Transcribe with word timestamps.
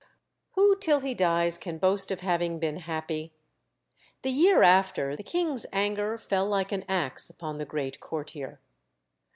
Who 0.53 0.79
till 0.79 1.01
he 1.01 1.13
dies 1.13 1.59
can 1.59 1.77
boast 1.77 2.09
of 2.09 2.21
having 2.21 2.57
been 2.57 2.77
happy? 2.77 3.33
The 4.23 4.31
year 4.31 4.63
after, 4.63 5.15
the 5.15 5.21
king's 5.21 5.67
anger 5.71 6.17
fell 6.17 6.47
like 6.47 6.71
an 6.71 6.85
axe 6.89 7.29
upon 7.29 7.59
the 7.59 7.65
great 7.65 7.99
courtier. 7.99 8.59